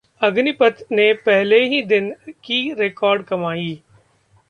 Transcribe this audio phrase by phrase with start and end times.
[0.21, 2.11] 'अग्निपथ' ने पहले ही दिन
[2.43, 3.81] की रिकॉर्ड कमाई